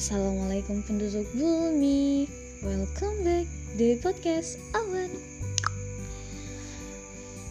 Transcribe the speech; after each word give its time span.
Assalamualaikum 0.00 0.80
penduduk 0.88 1.28
bumi. 1.36 2.24
Welcome 2.64 3.20
back 3.20 3.44
di 3.76 4.00
podcast 4.00 4.56
Awan. 4.72 5.12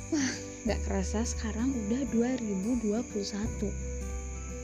Wah 0.10 0.34
gak 0.66 0.82
kerasa 0.89 1.21
sekarang 1.30 1.70
udah 1.70 2.09
2021 2.09 3.05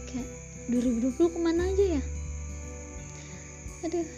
Kayak 0.10 0.30
2020 0.74 1.30
ke 1.30 1.38
mana 1.38 1.70
aja 1.70 2.02
ya? 2.02 2.04
Aduh 3.86 4.10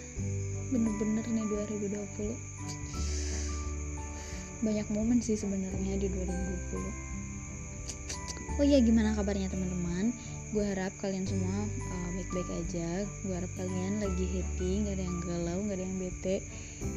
bener-bener 0.72 1.28
nih 1.28 1.44
2020 1.92 4.64
Banyak 4.64 4.88
momen 4.96 5.20
sih 5.20 5.36
sebenarnya 5.36 6.00
di 6.00 6.08
2020 6.08 8.56
Oh 8.56 8.64
iya 8.64 8.80
gimana 8.80 9.12
kabarnya 9.12 9.52
teman-teman 9.52 10.16
gue 10.56 10.64
harap 10.64 10.96
kalian 11.04 11.28
semua 11.28 11.68
uh, 11.68 12.10
baik-baik 12.16 12.50
aja. 12.64 13.04
Gue 13.24 13.36
harap 13.36 13.52
kalian 13.60 14.00
lagi 14.00 14.26
happy 14.32 14.72
nggak 14.86 14.96
ada 14.96 15.04
yang 15.04 15.20
galau 15.24 15.58
nggak 15.68 15.78
ada 15.78 15.84
yang 15.84 15.98
bete. 16.00 16.38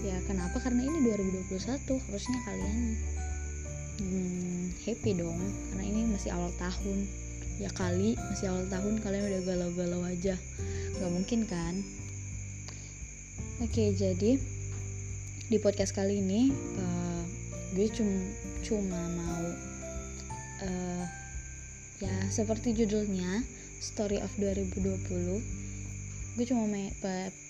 Ya 0.06 0.16
kenapa? 0.30 0.56
Karena 0.62 0.86
ini 0.86 0.98
2021 1.50 2.06
harusnya 2.06 2.38
kalian 2.46 2.78
hmm, 3.98 4.62
happy 4.86 5.10
dong. 5.18 5.40
Karena 5.72 5.84
ini 5.84 6.00
masih 6.06 6.30
awal 6.30 6.54
tahun. 6.62 7.10
Ya 7.58 7.68
kali 7.74 8.16
masih 8.30 8.54
awal 8.54 8.64
tahun 8.70 8.94
kalian 9.02 9.24
udah 9.26 9.42
galau-galau 9.42 10.00
aja. 10.06 10.38
Nggak 10.98 11.10
mungkin 11.10 11.40
kan? 11.50 11.74
Oke 13.60 13.92
jadi 13.92 14.40
di 15.50 15.58
podcast 15.58 15.92
kali 15.92 16.22
ini 16.22 16.54
uh, 16.78 17.22
gue 17.74 17.90
cuma 17.90 18.22
cuma 18.62 19.00
mau 19.18 19.44
uh, 20.62 21.04
ya 22.00 22.16
seperti 22.32 22.72
judulnya 22.72 23.44
Story 23.80 24.20
of 24.24 24.32
2020 24.36 24.80
gue 26.36 26.44
cuma 26.48 26.64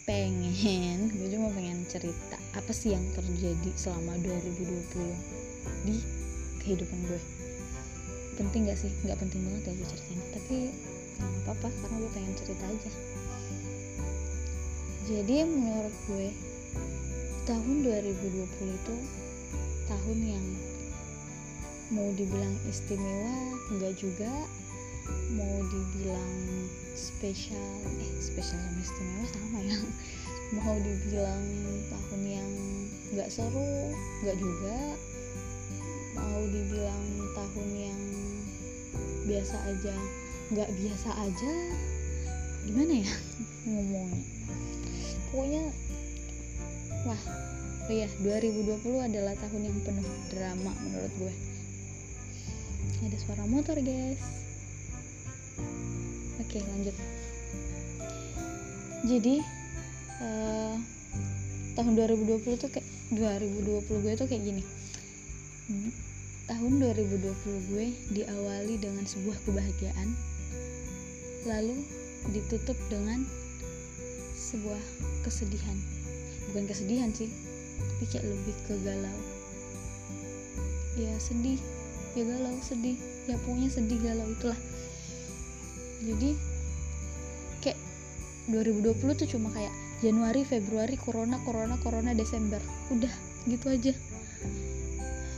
pengen 0.05 1.11
gue 1.15 1.29
cuma 1.31 1.49
pengen 1.55 1.87
cerita 1.87 2.37
apa 2.59 2.73
sih 2.75 2.93
yang 2.93 3.07
terjadi 3.15 3.71
selama 3.79 4.19
2020 4.21 5.87
di 5.87 5.97
kehidupan 6.61 6.99
gue 7.07 7.21
penting 8.41 8.73
gak 8.73 8.81
sih? 8.81 8.89
Nggak 9.05 9.21
penting 9.21 9.45
banget 9.45 9.63
ya 9.69 9.73
gue 9.77 9.87
ceritain. 9.93 10.21
Tapi 10.33 10.57
nggak 11.21 11.53
apa-apa 11.53 11.69
karena 11.85 11.97
gue 12.01 12.13
pengen 12.17 12.35
cerita 12.41 12.65
aja. 12.65 12.91
Jadi 15.05 15.37
menurut 15.45 15.95
gue 16.09 16.29
tahun 17.45 17.77
2020 17.85 18.81
itu 18.81 18.97
tahun 19.85 20.19
yang 20.25 20.47
mau 21.91 22.07
dibilang 22.15 22.55
istimewa 22.71 23.35
enggak 23.75 23.99
juga. 23.99 24.31
Mau 25.35 25.59
dibilang 25.67 26.35
spesial 26.95 27.83
eh 27.99 28.11
spesial 28.23 28.63
sama 28.63 28.79
istimewa 28.79 29.27
sama 29.35 29.59
ya. 29.67 29.79
Mau 30.59 30.75
dibilang 30.83 31.47
tahun 31.91 32.23
yang 32.27 32.51
enggak 33.11 33.31
seru 33.31 33.91
enggak 34.23 34.39
juga. 34.39 34.79
Mau 36.15 36.43
dibilang 36.47 37.07
tahun 37.35 37.69
yang 37.75 38.03
biasa 39.27 39.57
aja 39.67 39.95
enggak 40.55 40.71
biasa 40.79 41.11
aja. 41.27 41.53
Gimana 42.71 43.03
ya? 43.03 43.15
Ngomongnya. 43.67 44.23
Pokoknya 45.31 45.65
wah 47.07 47.23
oh 47.91 47.95
ya 47.95 48.07
2020 48.23 48.79
adalah 49.11 49.35
tahun 49.43 49.63
yang 49.67 49.79
penuh 49.83 50.07
drama 50.31 50.71
menurut 50.87 51.11
gue 51.19 51.50
ada 53.07 53.17
suara 53.17 53.45
motor 53.49 53.77
guys. 53.81 54.21
Oke 56.41 56.61
lanjut. 56.61 56.97
Jadi 59.09 59.41
uh, 60.21 60.77
tahun 61.79 61.93
2020 61.97 62.61
tuh 62.61 62.69
kayak 62.69 62.89
2020 63.17 64.05
gue 64.05 64.13
tuh 64.19 64.27
kayak 64.29 64.43
gini. 64.45 64.63
Tahun 66.51 66.73
2020 66.83 67.71
gue 67.71 67.87
diawali 68.13 68.75
dengan 68.77 69.07
sebuah 69.07 69.39
kebahagiaan 69.47 70.09
lalu 71.49 71.81
ditutup 72.37 72.77
dengan 72.93 73.25
sebuah 74.37 74.83
kesedihan. 75.25 75.79
Bukan 76.51 76.69
kesedihan 76.69 77.15
sih 77.17 77.31
tapi 77.81 78.05
kayak 78.13 78.27
lebih 78.29 78.57
ke 78.69 78.75
galau 78.85 79.19
ya 80.99 81.13
sedih 81.17 81.61
ya 82.17 82.25
galau 82.27 82.57
sedih. 82.65 82.97
Ya 83.29 83.37
pokoknya 83.43 83.71
sedih 83.71 83.99
galau 84.03 84.27
itulah. 84.31 84.61
Jadi 86.01 86.37
kayak 87.61 87.79
2020 88.49 89.21
tuh 89.21 89.29
cuma 89.37 89.49
kayak 89.53 89.73
Januari 90.01 90.43
Februari 90.49 90.97
Corona 90.97 91.37
Corona 91.45 91.77
Corona 91.81 92.17
Desember. 92.17 92.61
Udah 92.91 93.13
gitu 93.47 93.67
aja. 93.71 93.93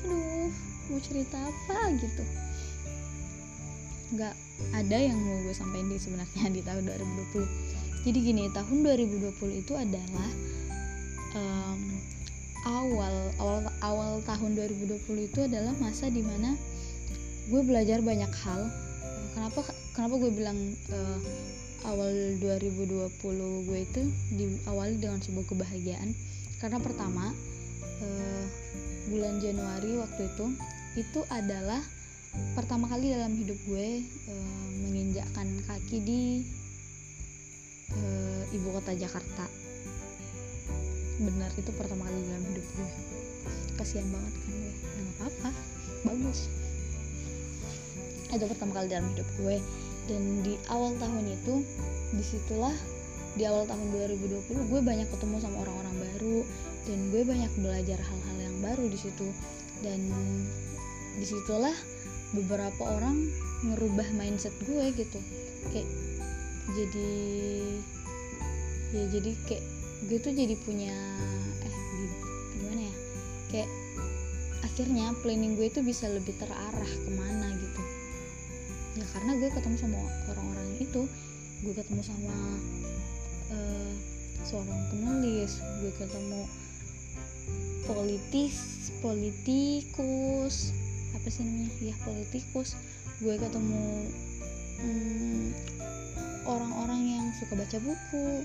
Aduh 0.07 0.51
mau 0.89 1.01
cerita 1.03 1.37
apa 1.39 1.93
gitu? 1.99 2.25
Nggak 4.13 4.35
ada 4.71 4.97
yang 4.97 5.19
mau 5.19 5.43
gue 5.43 5.55
sampaikan 5.57 5.91
di 5.91 5.99
sebenarnya 5.99 6.47
di 6.55 6.63
tahun 6.63 6.87
2020 6.87 7.73
jadi 8.03 8.19
gini 8.19 8.51
tahun 8.51 8.83
2020 8.83 9.63
itu 9.63 9.73
adalah 9.79 10.31
um, 11.39 11.81
awal 12.63 13.15
awal 13.43 13.59
awal 13.83 14.13
tahun 14.23 14.55
2020 14.55 15.03
itu 15.27 15.41
adalah 15.47 15.75
masa 15.83 16.07
di 16.07 16.23
mana 16.23 16.55
gue 17.51 17.63
belajar 17.67 17.99
banyak 17.99 18.31
hal. 18.47 18.71
Kenapa 19.35 19.67
kenapa 19.97 20.15
gue 20.23 20.31
bilang 20.31 20.59
uh, 20.95 21.19
awal 21.91 22.11
2020 22.39 23.67
gue 23.67 23.79
itu 23.83 24.03
diawali 24.39 24.97
dengan 25.03 25.19
sebuah 25.19 25.47
kebahagiaan? 25.51 26.15
Karena 26.63 26.79
pertama 26.79 27.35
uh, 27.99 28.45
bulan 29.11 29.43
Januari 29.43 29.99
waktu 29.99 30.31
itu 30.31 30.47
itu 30.95 31.21
adalah 31.33 31.83
pertama 32.55 32.87
kali 32.87 33.11
dalam 33.11 33.35
hidup 33.35 33.59
gue 33.67 34.07
uh, 34.07 34.67
menginjakkan 34.87 35.49
kaki 35.67 35.99
di 35.99 36.23
uh, 37.91 38.55
ibu 38.55 38.69
kota 38.71 38.95
Jakarta 38.95 39.62
benar 41.21 41.51
itu 41.59 41.71
pertama 41.77 42.09
kali 42.09 42.19
dalam 42.29 42.45
hidup 42.53 42.67
gue. 42.79 42.89
Kasihan 43.77 44.09
banget 44.09 44.33
kan 44.33 44.53
gue. 44.57 44.73
Nggak 44.73 45.15
apa-apa. 45.19 45.51
Bagus. 46.09 46.49
Itu 48.33 48.45
pertama 48.49 48.73
kali 48.81 48.87
dalam 48.89 49.07
hidup 49.13 49.29
gue. 49.41 49.57
Dan 50.09 50.23
di 50.43 50.55
awal 50.73 50.97
tahun 50.99 51.27
itu 51.29 51.63
di 52.17 52.25
situlah 52.25 52.75
di 53.33 53.49
awal 53.49 53.65
tahun 53.65 53.89
2020 53.97 54.45
gue 54.69 54.81
banyak 54.85 55.09
ketemu 55.09 55.37
sama 55.41 55.67
orang-orang 55.67 55.97
baru. 56.01 56.39
Dan 56.89 56.99
gue 57.13 57.23
banyak 57.23 57.53
belajar 57.61 57.99
hal-hal 58.01 58.39
yang 58.41 58.57
baru 58.65 58.85
di 58.89 58.99
situ. 58.99 59.29
Dan 59.85 60.01
di 61.19 61.27
situlah 61.29 61.75
beberapa 62.33 62.89
orang 62.89 63.29
ngerubah 63.63 64.09
mindset 64.17 64.55
gue 64.65 64.91
gitu. 64.97 65.21
Kayak 65.71 65.89
jadi 66.73 67.13
ya 68.93 69.05
jadi 69.09 69.31
kayak 69.49 69.65
gue 70.09 70.19
tuh 70.19 70.33
jadi 70.35 70.55
punya 70.67 70.95
eh 71.63 71.77
gimana 72.59 72.81
ya? 72.91 72.95
Kayak 73.53 73.71
akhirnya 74.63 75.13
planning 75.21 75.55
gue 75.55 75.69
itu 75.69 75.85
bisa 75.85 76.09
lebih 76.09 76.33
terarah 76.41 76.93
ke 77.07 77.11
mana 77.13 77.53
gitu. 77.59 77.83
Ya 78.99 79.05
karena 79.13 79.37
gue 79.39 79.49
ketemu 79.53 79.77
sama 79.79 79.99
orang-orang 80.33 80.69
itu 80.81 81.03
gue 81.63 81.73
ketemu 81.77 82.03
sama 82.03 82.37
uh, 83.55 83.93
seorang 84.43 84.81
penulis 84.91 85.63
gue 85.79 85.93
ketemu 85.95 86.43
politis 87.87 88.91
politikus 89.03 90.75
apa 91.15 91.29
sih 91.29 91.45
namanya? 91.47 91.71
Ya 91.79 91.95
politikus. 92.03 92.75
Gue 93.23 93.39
ketemu 93.39 94.11
orang-orang 96.43 97.01
um, 97.07 97.13
yang 97.15 97.27
suka 97.39 97.55
baca 97.55 97.79
buku 97.79 98.43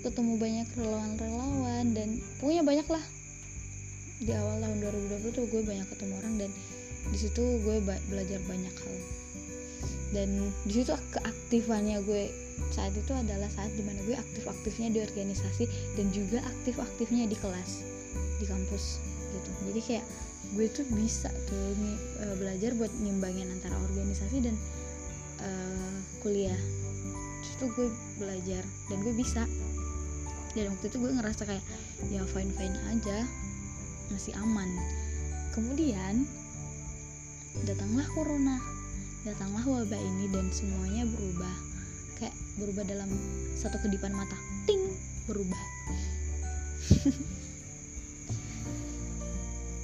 ketemu 0.00 0.32
banyak 0.40 0.68
relawan-relawan 0.76 1.86
dan 1.92 2.08
pokoknya 2.40 2.64
banyak 2.64 2.88
lah 2.88 3.04
di 4.20 4.32
awal 4.36 4.60
tahun 4.60 4.78
2020 5.24 5.32
tuh 5.32 5.44
gue 5.48 5.62
banyak 5.64 5.86
ketemu 5.88 6.14
orang 6.20 6.34
dan 6.36 6.50
di 7.08 7.18
situ 7.18 7.42
gue 7.64 7.76
belajar 8.12 8.40
banyak 8.44 8.74
hal. 8.76 8.96
Dan 10.12 10.52
di 10.68 10.72
situ 10.76 10.92
keaktifannya 10.92 12.04
gue 12.04 12.28
saat 12.68 12.92
itu 12.92 13.12
adalah 13.16 13.48
saat 13.48 13.72
di 13.72 13.80
mana 13.80 13.96
gue 14.04 14.12
aktif-aktifnya 14.12 14.92
di 14.92 15.00
organisasi 15.00 15.64
dan 15.96 16.12
juga 16.12 16.44
aktif-aktifnya 16.44 17.24
di 17.24 17.36
kelas 17.40 17.80
di 18.36 18.44
kampus 18.44 19.00
gitu. 19.32 19.50
Jadi 19.72 19.80
kayak 19.80 20.06
gue 20.52 20.66
tuh 20.68 20.84
bisa 20.92 21.32
tuh 21.48 21.72
uh, 22.20 22.36
belajar 22.36 22.76
buat 22.76 22.92
nyimbangin 23.00 23.48
antara 23.48 23.78
organisasi 23.88 24.44
dan 24.44 24.54
uh, 25.40 25.96
kuliah. 26.20 26.60
Itu 27.56 27.72
gue 27.72 27.88
belajar 28.20 28.60
dan 28.92 28.98
gue 29.00 29.14
bisa 29.16 29.48
dan 30.54 30.74
waktu 30.74 30.86
itu 30.90 30.96
gue 30.98 31.12
ngerasa 31.14 31.42
kayak 31.46 31.64
ya 32.10 32.22
fine 32.26 32.50
fine 32.54 32.76
aja 32.90 33.22
masih 34.10 34.34
aman. 34.38 34.66
Kemudian 35.54 36.26
datanglah 37.66 38.06
corona. 38.14 38.58
Datanglah 39.20 39.62
wabah 39.62 40.00
ini 40.00 40.32
dan 40.32 40.48
semuanya 40.50 41.04
berubah. 41.06 41.54
Kayak 42.18 42.34
berubah 42.56 42.84
dalam 42.88 43.10
satu 43.54 43.76
kedipan 43.84 44.16
mata. 44.16 44.36
Ting 44.66 44.82
berubah. 45.30 45.62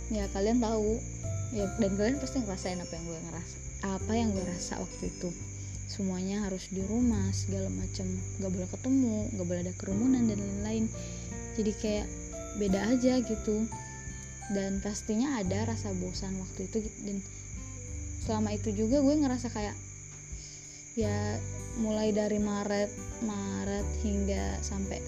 Ya 0.07 0.31
kalian 0.31 0.63
tahu. 0.63 1.03
Ya 1.51 1.67
dan 1.83 1.99
kalian 1.99 2.23
pasti 2.23 2.39
ngerasain 2.39 2.79
apa 2.79 2.95
yang 2.95 3.05
gue 3.11 3.19
ngerasa 3.27 3.57
apa 3.85 4.13
yang 4.15 4.31
gue 4.33 4.45
rasa 4.47 4.79
waktu 4.79 5.11
itu 5.11 5.31
semuanya 5.87 6.43
harus 6.43 6.67
di 6.75 6.83
rumah 6.83 7.31
segala 7.31 7.71
macam 7.71 8.11
nggak 8.43 8.51
boleh 8.51 8.69
ketemu 8.69 9.17
nggak 9.33 9.47
boleh 9.47 9.63
ada 9.63 9.75
kerumunan 9.79 10.23
dan 10.27 10.39
lain-lain. 10.43 10.85
Jadi 11.55 11.73
kayak 11.79 12.07
beda 12.59 12.81
aja 12.91 13.23
gitu. 13.23 13.65
Dan 14.47 14.79
pastinya 14.79 15.43
ada 15.43 15.67
rasa 15.67 15.91
bosan 15.99 16.39
waktu 16.39 16.71
itu 16.71 16.79
dan 17.03 17.19
selama 18.23 18.55
itu 18.55 18.71
juga 18.75 19.03
gue 19.03 19.15
ngerasa 19.19 19.51
kayak 19.51 19.75
ya 20.99 21.39
mulai 21.83 22.15
dari 22.15 22.39
Maret 22.39 22.91
Maret 23.27 23.87
hingga 24.07 24.59
sampai 24.63 25.03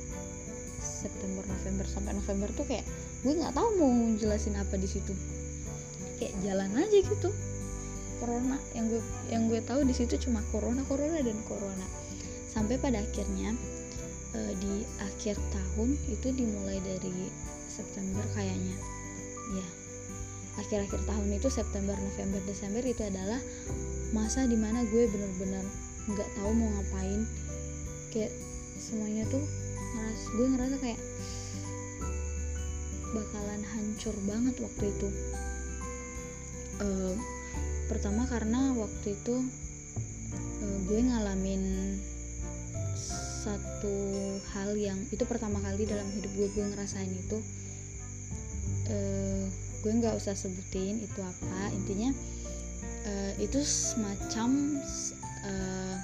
September 0.78 1.46
November 1.46 1.86
sampai 1.86 2.12
November 2.18 2.50
tuh 2.54 2.66
kayak 2.66 2.86
gue 3.22 3.34
nggak 3.34 3.54
tahu 3.54 3.68
mau 3.78 3.90
jelasin 4.18 4.58
apa 4.58 4.74
di 4.78 4.86
situ. 4.90 5.14
Kayak 6.18 6.34
jalan 6.42 6.70
aja 6.74 6.98
gitu 6.98 7.30
corona. 8.18 8.58
Yang 8.74 8.86
gue 8.98 9.02
yang 9.32 9.42
gue 9.46 9.60
tahu 9.64 9.80
di 9.86 9.94
situ 9.94 10.18
cuma 10.28 10.42
corona 10.50 10.82
corona 10.86 11.18
dan 11.22 11.38
corona. 11.46 11.86
Sampai 12.50 12.76
pada 12.78 13.00
akhirnya 13.00 13.54
uh, 14.34 14.52
di 14.58 14.84
akhir 15.00 15.38
tahun 15.54 15.94
itu 16.10 16.28
dimulai 16.34 16.82
dari 16.82 17.30
September 17.70 18.22
kayaknya. 18.34 18.76
Ya 19.54 19.66
akhir-akhir 20.58 21.06
tahun 21.06 21.38
itu 21.38 21.48
September 21.48 21.94
November 21.94 22.42
Desember 22.42 22.82
itu 22.82 23.06
adalah 23.06 23.38
masa 24.10 24.42
di 24.44 24.58
mana 24.58 24.82
gue 24.90 25.06
bener-bener 25.06 25.62
nggak 26.10 26.28
tahu 26.34 26.50
mau 26.50 26.68
ngapain. 26.74 27.22
Kayak 28.10 28.34
semuanya 28.78 29.22
tuh 29.30 29.42
ngeras 29.94 30.22
gue 30.34 30.46
ngerasa 30.50 30.76
kayak 30.82 31.00
bakalan 33.14 33.62
hancur 33.64 34.14
banget 34.26 34.54
waktu 34.58 34.84
itu. 34.90 35.08
Uh, 36.78 37.14
pertama 37.88 38.28
karena 38.28 38.76
waktu 38.76 39.16
itu 39.16 39.36
uh, 40.62 40.78
gue 40.86 41.00
ngalamin 41.08 41.96
satu 43.48 43.96
hal 44.52 44.76
yang 44.76 45.00
itu 45.08 45.24
pertama 45.24 45.56
kali 45.64 45.88
dalam 45.88 46.04
hidup 46.12 46.30
gue 46.36 46.48
gue 46.52 46.64
ngerasain 46.68 47.08
itu. 47.08 47.38
Uh, 48.88 49.48
gue 49.80 49.92
nggak 49.94 50.20
usah 50.20 50.36
sebutin 50.36 51.00
itu 51.00 51.20
apa. 51.24 51.72
Intinya 51.72 52.12
uh, 53.08 53.32
itu 53.40 53.64
semacam 53.64 54.78
uh, 55.48 55.96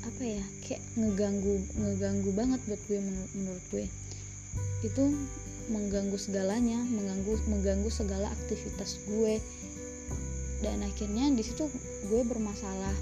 apa 0.00 0.22
ya 0.22 0.44
kayak 0.60 0.84
ngeganggu 1.00 1.64
ngeganggu 1.80 2.30
banget 2.36 2.60
buat 2.68 2.80
gue 2.86 3.00
menur 3.00 3.28
menurut 3.34 3.64
gue. 3.72 3.86
Itu 4.86 5.10
mengganggu 5.70 6.18
segalanya 6.18 6.82
mengganggu 6.82 7.40
mengganggu 7.46 7.88
segala 7.88 8.28
aktivitas 8.28 9.00
gue 9.06 9.38
dan 10.60 10.84
akhirnya 10.84 11.32
di 11.32 11.42
situ 11.44 11.68
gue 12.08 12.22
bermasalah 12.24 12.96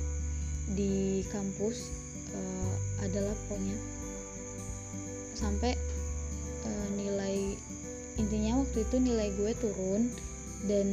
di 0.75 1.27
kampus 1.33 1.91
uh, 2.35 2.75
adalah 3.03 3.35
pokoknya 3.47 3.77
sampai 5.39 5.75
uh, 6.67 6.89
nilai 6.99 7.55
intinya 8.19 8.63
waktu 8.63 8.83
itu 8.83 8.97
nilai 8.99 9.31
gue 9.39 9.53
turun 9.63 10.11
dan 10.67 10.91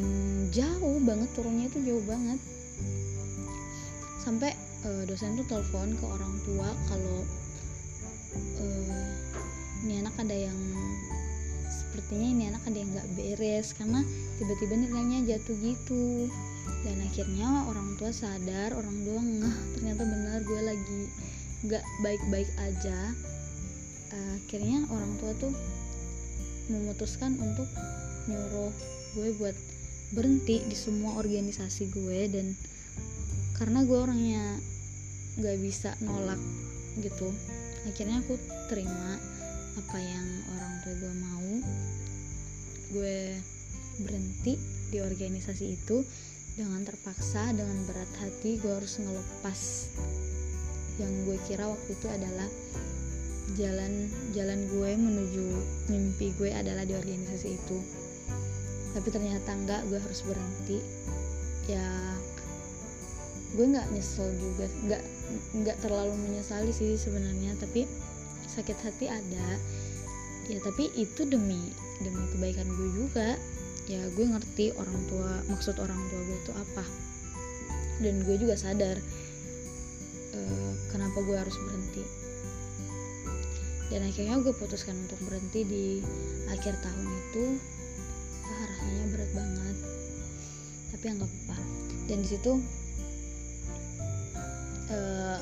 jauh 0.53 1.01
banget 1.01 1.29
turunnya 1.33 1.65
itu 1.65 1.81
jauh 1.81 2.05
banget. 2.05 2.37
Sampai 4.21 4.53
uh, 4.85 5.03
dosen 5.09 5.33
tuh 5.41 5.47
telepon 5.49 5.97
ke 5.97 6.05
orang 6.05 6.33
tua 6.45 6.69
kalau 6.85 7.19
uh, 8.61 9.09
ini 9.85 10.05
anak 10.05 10.13
ada 10.21 10.37
yang 10.37 10.59
sepertinya 11.69 12.27
ini 12.29 12.43
anak 12.53 12.63
ada 12.69 12.77
yang 12.77 12.89
nggak 12.93 13.09
beres 13.17 13.73
karena 13.73 14.05
tiba-tiba 14.37 14.75
nilainya 14.77 15.19
jatuh 15.35 15.55
gitu 15.61 16.29
dan 16.85 17.01
akhirnya 17.01 17.65
orang 17.65 17.97
tua 17.97 18.13
sadar 18.13 18.77
orang 18.77 18.97
tua 19.01 19.19
ngeh 19.19 19.57
ternyata 19.73 20.01
benar 20.05 20.39
gue 20.45 20.61
lagi 20.61 21.01
nggak 21.65 21.83
baik-baik 22.05 22.49
aja. 22.61 22.97
Uh, 24.13 24.37
akhirnya 24.37 24.85
orang 24.93 25.17
tua 25.17 25.33
tuh 25.41 25.53
memutuskan 26.69 27.33
untuk 27.41 27.65
nyuruh 28.29 28.73
gue 29.17 29.29
buat 29.41 29.57
berhenti 30.13 30.61
di 30.69 30.77
semua 30.77 31.17
organisasi 31.17 31.89
gue 31.89 32.19
dan 32.29 32.53
karena 33.57 33.81
gue 33.81 33.97
orangnya 33.97 34.61
nggak 35.41 35.57
bisa 35.57 35.97
nolak 36.05 36.39
gitu 37.01 37.33
akhirnya 37.85 38.23
aku 38.23 38.37
terima 38.69 39.19
apa 39.75 39.97
yang 39.99 40.27
orang 40.55 40.73
tua 40.81 40.93
gue 40.95 41.13
mau. 41.19 41.49
Gue 42.95 43.17
berhenti 43.99 44.55
di 44.91 44.99
organisasi 44.99 45.65
itu 45.75 46.03
dengan 46.55 46.87
terpaksa 46.87 47.51
dengan 47.51 47.83
berat 47.83 48.07
hati 48.23 48.55
gue 48.63 48.71
harus 48.71 48.95
ngelepas. 49.03 49.91
Yang 50.95 51.13
gue 51.27 51.37
kira 51.51 51.67
waktu 51.67 51.91
itu 51.91 52.07
adalah 52.07 52.49
jalan 53.59 54.07
jalan 54.31 54.59
gue 54.71 54.89
menuju 54.95 55.45
mimpi 55.91 56.31
gue 56.39 56.55
adalah 56.55 56.87
di 56.87 56.95
organisasi 56.95 57.59
itu. 57.59 57.77
Tapi 58.95 59.07
ternyata 59.11 59.51
enggak 59.51 59.83
gue 59.91 59.99
harus 59.99 60.23
berhenti. 60.23 60.79
Ya 61.67 62.15
gue 63.55 63.65
nggak 63.67 63.91
nyesel 63.91 64.31
juga 64.39 64.67
nggak 64.87 65.03
nggak 65.59 65.77
terlalu 65.83 66.15
menyesali 66.27 66.71
sih 66.71 66.95
sebenarnya 66.95 67.59
tapi 67.59 67.83
sakit 68.47 68.77
hati 68.79 69.11
ada. 69.11 69.47
Ya 70.47 70.63
tapi 70.63 70.87
itu 70.95 71.27
demi 71.27 71.59
demi 71.99 72.23
kebaikan 72.31 72.71
gue 72.79 72.89
juga 72.95 73.35
ya 73.85 74.01
gue 74.17 74.25
ngerti 74.25 74.73
orang 74.73 74.99
tua 75.05 75.45
maksud 75.49 75.77
orang 75.77 75.97
tua 76.09 76.21
gue 76.25 76.37
itu 76.41 76.53
apa. 76.53 76.85
Dan 78.01 78.27
gue 78.27 78.35
juga 78.35 78.59
sadar 78.59 78.97
uh, 80.35 80.71
kenapa 80.91 81.17
gue 81.23 81.37
harus 81.37 81.55
berhenti. 81.55 82.03
Dan 83.93 84.01
akhirnya 84.09 84.41
gue 84.41 84.53
putuskan 84.57 84.97
untuk 85.05 85.21
berhenti 85.23 85.61
di 85.63 85.85
akhir 86.49 86.75
tahun 86.81 87.05
itu. 87.05 87.45
Ah, 88.45 88.63
rasanya 88.67 89.05
berat 89.13 89.31
banget. 89.31 89.77
Tapi 90.91 91.03
nggak 91.15 91.29
apa-apa. 91.29 91.57
Dan 92.09 92.17
di 92.25 92.27
situ 92.27 92.51
uh, 94.89 95.39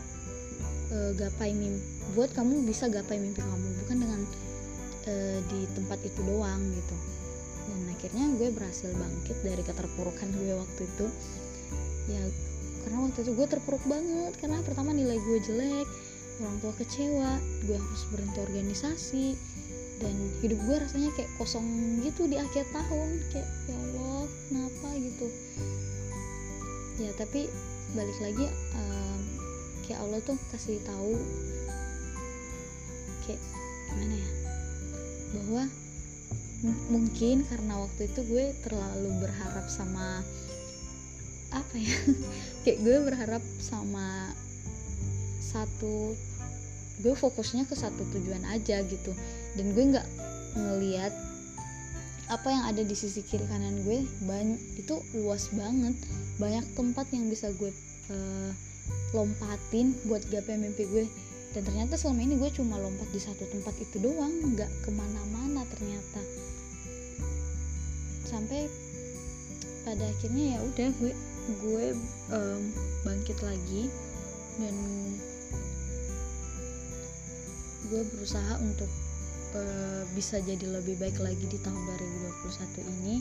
e, 0.91 0.97
gapai 1.15 1.51
mimpi 1.53 1.83
buat 2.15 2.31
kamu 2.33 2.63
bisa 2.65 2.87
gapai 2.87 3.19
mimpi 3.19 3.43
kamu 3.43 3.67
bukan 3.83 3.97
dengan 3.99 4.21
e, 5.05 5.13
di 5.51 5.59
tempat 5.75 5.99
itu 6.03 6.19
doang 6.23 6.61
gitu. 6.71 6.97
Dan 7.67 7.79
akhirnya 7.91 8.25
gue 8.39 8.49
berhasil 8.55 8.89
bangkit 8.95 9.37
dari 9.43 9.63
keterpurukan 9.63 10.27
gue 10.39 10.53
waktu 10.55 10.81
itu. 10.87 11.07
Ya 12.07 12.23
karena 12.87 13.03
waktu 13.03 13.19
itu 13.27 13.31
gue 13.35 13.47
terpuruk 13.51 13.83
banget 13.83 14.31
karena 14.39 14.63
pertama 14.63 14.95
nilai 14.95 15.19
gue 15.19 15.37
jelek 15.43 15.87
orang 16.39 16.57
tua 16.63 16.73
kecewa 16.77 17.31
gue 17.67 17.75
harus 17.75 18.03
berhenti 18.13 18.39
organisasi 18.39 19.27
dan 19.97 20.13
hidup 20.45 20.61
gue 20.69 20.77
rasanya 20.77 21.09
kayak 21.17 21.31
kosong 21.41 21.65
gitu 22.05 22.29
di 22.29 22.37
akhir 22.37 22.69
tahun 22.69 23.09
kayak 23.33 23.49
ya 23.67 23.75
Allah 23.75 24.23
kenapa? 24.47 24.87
gitu. 25.01 25.27
Ya 27.01 27.11
tapi 27.17 27.49
balik 27.97 28.17
lagi 28.21 28.47
um, 28.77 29.21
kayak 29.87 30.03
Allah 30.03 30.19
tuh 30.19 30.35
kasih 30.51 30.83
tahu 30.83 31.15
kayak 33.23 33.39
gimana 33.87 34.15
ya? 34.19 34.29
Bahwa 35.31 35.63
mungkin 36.91 37.47
karena 37.47 37.79
waktu 37.79 38.11
itu 38.11 38.19
gue 38.27 38.51
terlalu 38.67 39.09
berharap 39.23 39.65
sama 39.71 40.21
apa 41.55 41.75
ya? 41.79 41.95
Kayak 42.67 42.79
gue 42.83 42.97
berharap 43.07 43.43
sama 43.63 44.35
satu 45.39 46.11
gue 46.99 47.13
fokusnya 47.13 47.69
ke 47.69 47.75
satu 47.77 48.03
tujuan 48.11 48.43
aja 48.51 48.83
gitu. 48.83 49.15
Dan 49.55 49.71
gue 49.71 49.83
nggak 49.95 50.07
ngeliat 50.57 51.13
apa 52.27 52.51
yang 52.51 52.67
ada 52.67 52.83
di 52.83 52.91
sisi 52.91 53.23
kiri 53.23 53.47
kanan 53.47 53.87
gue 53.87 54.03
banyak 54.27 54.59
itu 54.75 54.99
luas 55.15 55.47
banget. 55.55 55.95
Banyak 56.41 56.75
tempat 56.75 57.07
yang 57.15 57.31
bisa 57.31 57.53
gue 57.55 57.71
uh, 58.11 58.51
lompatin 59.15 59.95
buat 60.07 60.23
gapai 60.27 60.59
mimpi 60.59 60.83
gue. 60.87 61.05
Dan 61.55 61.63
ternyata 61.63 61.95
selama 61.95 62.21
ini 62.27 62.35
gue 62.37 62.51
cuma 62.53 62.75
lompat 62.77 63.07
di 63.09 63.21
satu 63.23 63.47
tempat 63.47 63.73
itu 63.79 63.97
doang 64.03 64.33
nggak 64.53 64.69
ke 64.83 64.89
mana-mana 64.91 65.63
ternyata. 65.71 66.21
Sampai 68.27 68.67
pada 69.87 70.03
akhirnya 70.03 70.57
ya 70.57 70.59
udah 70.67 70.89
gue 70.99 71.13
gue 71.63 71.85
um, 72.35 72.61
bangkit 73.07 73.39
lagi 73.39 73.87
dan 74.59 74.75
gue 77.87 78.01
berusaha 78.11 78.59
untuk 78.59 78.91
uh, 79.55 80.03
bisa 80.11 80.43
jadi 80.43 80.67
lebih 80.67 80.99
baik 80.99 81.23
lagi 81.23 81.47
di 81.47 81.55
tahun 81.63 81.79
2021 82.43 82.83
ini. 82.99 83.15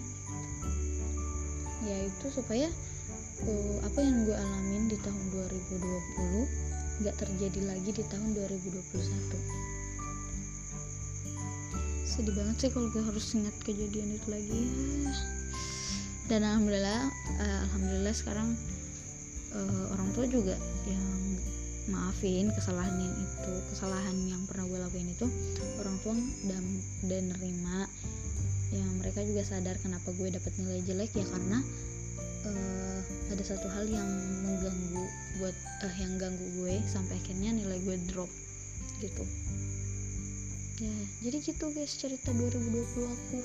Yaitu 1.86 2.26
supaya 2.34 2.66
uh, 3.44 3.76
apa 3.84 3.98
yang 4.00 4.24
gue 4.24 4.36
alamin 4.36 4.88
di 4.88 4.96
tahun 5.04 5.24
2020 5.34 7.02
nggak 7.04 7.16
terjadi 7.20 7.60
lagi 7.68 7.90
di 7.92 8.04
tahun 8.08 8.32
2021 8.32 9.76
sedih 12.16 12.32
banget 12.32 12.56
sih 12.56 12.70
kalau 12.72 12.88
gue 12.88 13.04
harus 13.04 13.36
ingat 13.36 13.52
kejadian 13.60 14.16
itu 14.16 14.26
lagi 14.32 14.62
ya. 15.04 15.12
dan 16.32 16.40
alhamdulillah 16.48 17.12
uh, 17.36 17.58
alhamdulillah 17.68 18.14
sekarang 18.16 18.56
uh, 19.52 19.84
orang 19.92 20.08
tua 20.16 20.24
juga 20.24 20.56
yang 20.88 21.04
maafin 21.92 22.48
kesalahan 22.56 22.96
yang 22.96 23.14
itu 23.20 23.54
kesalahan 23.70 24.16
yang 24.26 24.42
pernah 24.48 24.64
gue 24.64 24.78
lakuin 24.80 25.12
itu 25.12 25.28
orang 25.78 25.96
tua 26.00 26.16
dan 26.48 26.64
dan 27.04 27.22
nerima 27.36 27.84
yang 28.74 28.90
mereka 28.98 29.22
juga 29.22 29.46
sadar 29.46 29.78
kenapa 29.78 30.10
gue 30.16 30.32
dapat 30.32 30.50
nilai 30.58 30.82
jelek 30.82 31.12
ya 31.14 31.26
karena 31.30 31.62
uh, 32.46 32.98
ada 33.34 33.42
satu 33.42 33.66
hal 33.66 33.90
yang 33.90 34.06
mengganggu 34.46 35.04
buat 35.42 35.56
uh, 35.84 35.94
yang 35.98 36.16
ganggu 36.16 36.46
gue 36.62 36.78
sampai 36.86 37.18
akhirnya 37.18 37.50
nilai 37.52 37.78
gue 37.82 37.96
drop 38.08 38.30
gitu. 39.02 39.24
Ya 40.80 40.96
jadi 41.26 41.36
gitu 41.42 41.72
guys 41.74 41.92
cerita 41.98 42.30
2020 42.32 42.86
aku. 43.04 43.38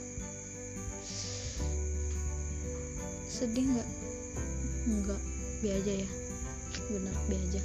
Sedih 3.28 3.66
nggak? 3.66 3.90
Nggak 4.88 5.22
biar 5.66 5.76
aja 5.82 5.94
ya. 6.06 6.10
Bener 6.92 7.16
biar 7.28 7.42
aja. 7.52 7.62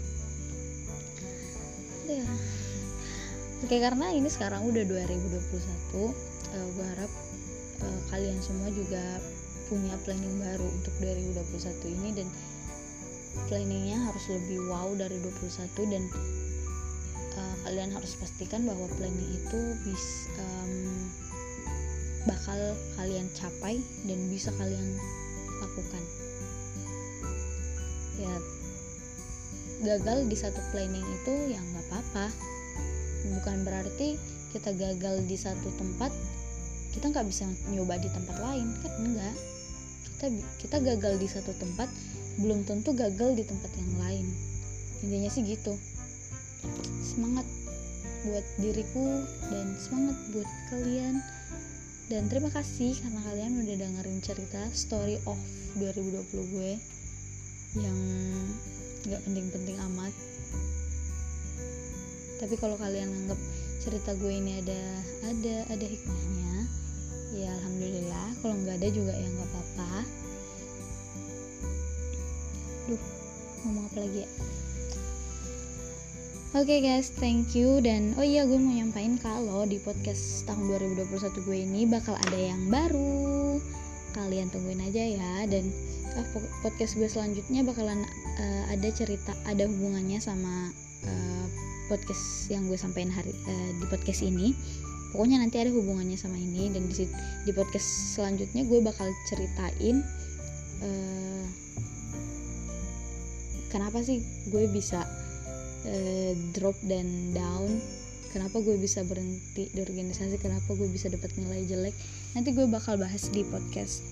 Ya. 2.06 2.26
Oke 3.66 3.82
karena 3.82 4.14
ini 4.14 4.30
sekarang 4.30 4.68
udah 4.68 4.84
2021 4.86 5.26
uh, 5.96 6.68
gue 6.76 6.86
harap 6.96 7.12
uh, 7.82 8.00
kalian 8.12 8.38
semua 8.38 8.70
juga 8.70 9.02
punya 9.66 9.94
planning 10.06 10.36
baru 10.38 10.66
untuk 10.66 10.94
2021 11.02 11.96
ini 11.98 12.10
dan 12.14 12.28
planningnya 13.50 13.98
harus 14.08 14.24
lebih 14.32 14.64
wow 14.72 14.88
dari 14.96 15.18
21 15.20 15.92
dan 15.92 16.02
uh, 17.36 17.56
kalian 17.68 17.90
harus 17.92 18.16
pastikan 18.16 18.64
bahwa 18.64 18.88
planning 18.96 19.30
itu 19.36 19.60
bis 19.84 20.30
um, 20.40 20.72
bakal 22.26 22.58
kalian 22.98 23.28
capai 23.36 23.78
dan 24.08 24.18
bisa 24.32 24.50
kalian 24.56 24.96
lakukan. 25.62 26.02
Ya 28.16 28.34
gagal 29.84 30.24
di 30.26 30.36
satu 30.38 30.58
planning 30.72 31.04
itu 31.04 31.34
ya 31.52 31.60
nggak 31.60 31.84
apa-apa. 31.92 32.26
Bukan 33.36 33.66
berarti 33.66 34.16
kita 34.56 34.72
gagal 34.72 35.26
di 35.28 35.36
satu 35.36 35.68
tempat 35.76 36.10
kita 36.96 37.12
nggak 37.12 37.28
bisa 37.28 37.44
nyoba 37.68 38.00
di 38.00 38.08
tempat 38.08 38.40
lain 38.40 38.72
kan 38.80 38.92
enggak 39.04 39.36
kita 40.16 40.32
kita 40.64 40.76
gagal 40.80 41.20
di 41.20 41.28
satu 41.28 41.52
tempat 41.60 41.92
belum 42.40 42.64
tentu 42.64 42.96
gagal 42.96 43.36
di 43.36 43.44
tempat 43.44 43.68
yang 43.76 43.92
lain. 44.00 44.26
Intinya 45.04 45.28
sih 45.28 45.44
gitu. 45.44 45.76
Semangat 47.04 47.44
buat 48.24 48.44
diriku 48.56 49.28
dan 49.52 49.76
semangat 49.76 50.16
buat 50.32 50.48
kalian. 50.72 51.20
Dan 52.08 52.32
terima 52.32 52.48
kasih 52.48 52.96
karena 52.96 53.20
kalian 53.28 53.60
udah 53.60 53.76
dengerin 53.76 54.20
cerita 54.24 54.62
story 54.72 55.20
of 55.28 55.36
2020 55.76 56.32
gue 56.32 56.72
yang 57.76 57.98
nggak 59.04 59.20
penting-penting 59.20 59.76
amat. 59.92 60.16
Tapi 62.40 62.54
kalau 62.56 62.80
kalian 62.80 63.12
anggap 63.12 63.40
cerita 63.84 64.16
gue 64.16 64.32
ini 64.32 64.64
ada 64.64 64.80
ada 65.28 65.56
ada 65.76 65.86
hikmahnya 65.86 66.55
ya 67.34 67.50
alhamdulillah. 67.62 68.28
Kalau 68.42 68.54
nggak 68.62 68.76
ada 68.82 68.88
juga 68.92 69.12
ya 69.14 69.26
nggak 69.26 69.48
apa-apa. 69.50 69.90
Duh 72.86 73.02
ngomong 73.66 73.84
apa 73.90 73.98
lagi 74.06 74.18
ya? 74.22 74.30
Oke 76.56 76.72
okay 76.72 76.80
guys, 76.80 77.12
thank 77.18 77.52
you. 77.52 77.82
Dan 77.84 78.16
oh 78.16 78.24
iya 78.24 78.46
gue 78.48 78.56
mau 78.56 78.72
nyampain 78.72 79.18
kalau 79.20 79.66
di 79.66 79.76
podcast 79.82 80.46
tahun 80.48 80.72
2021 80.96 81.44
gue 81.44 81.58
ini 81.68 81.84
bakal 81.84 82.14
ada 82.16 82.38
yang 82.38 82.70
baru. 82.72 83.60
Kalian 84.16 84.48
tungguin 84.48 84.80
aja 84.80 85.04
ya. 85.04 85.44
Dan 85.50 85.68
uh, 86.16 86.26
podcast 86.64 86.96
gue 86.96 87.10
selanjutnya 87.10 87.60
bakalan 87.66 88.00
uh, 88.40 88.64
ada 88.72 88.88
cerita 88.88 89.36
ada 89.44 89.68
hubungannya 89.68 90.16
sama 90.16 90.72
uh, 91.04 91.44
podcast 91.92 92.48
yang 92.48 92.64
gue 92.72 92.78
sampaikan 92.80 93.12
hari 93.12 93.36
uh, 93.36 93.70
di 93.76 93.84
podcast 93.92 94.24
ini 94.24 94.56
pokoknya 95.16 95.40
nanti 95.40 95.56
ada 95.56 95.72
hubungannya 95.72 96.20
sama 96.20 96.36
ini 96.36 96.68
dan 96.68 96.84
di 96.92 97.08
di 97.48 97.52
podcast 97.56 98.20
selanjutnya 98.20 98.68
gue 98.68 98.84
bakal 98.84 99.08
ceritain 99.32 100.04
uh, 100.84 101.44
kenapa 103.72 104.04
sih 104.04 104.20
gue 104.52 104.68
bisa 104.68 105.08
uh, 105.88 106.32
drop 106.52 106.76
dan 106.84 107.32
down 107.32 107.80
kenapa 108.36 108.60
gue 108.60 108.76
bisa 108.76 109.00
berhenti 109.08 109.72
di 109.72 109.80
organisasi 109.80 110.36
kenapa 110.36 110.76
gue 110.76 110.84
bisa 110.92 111.08
dapat 111.08 111.32
nilai 111.40 111.64
jelek. 111.64 111.96
Nanti 112.36 112.52
gue 112.52 112.68
bakal 112.68 113.00
bahas 113.00 113.32
di 113.32 113.40
podcast 113.48 114.04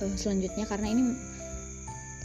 uh, 0.00 0.16
selanjutnya 0.16 0.64
karena 0.64 0.88
ini 0.88 1.02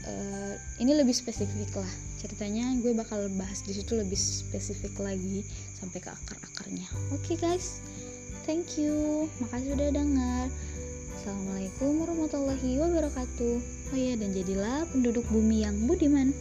uh, 0.08 0.56
ini 0.80 0.96
lebih 0.96 1.12
spesifik 1.12 1.68
lah. 1.76 1.92
Ceritanya 2.24 2.80
gue 2.80 2.96
bakal 2.96 3.28
bahas 3.36 3.60
di 3.68 3.76
situ 3.76 3.92
lebih 3.92 4.16
spesifik 4.16 4.96
lagi 5.04 5.44
sampai 5.76 6.00
ke 6.00 6.10
akar-akarnya. 6.10 6.88
Oke 7.12 7.36
okay, 7.36 7.38
guys. 7.38 7.84
Thank 8.48 8.80
you. 8.80 9.28
Makasih 9.44 9.76
udah 9.76 9.90
dengar 9.92 10.48
assalamualaikum 11.20 12.06
warahmatullahi 12.06 12.72
wabarakatuh. 12.80 13.56
Oh 13.92 13.98
ya 13.98 14.14
dan 14.16 14.32
jadilah 14.32 14.88
penduduk 14.94 15.26
bumi 15.28 15.66
yang 15.68 15.76
budiman 15.90 16.32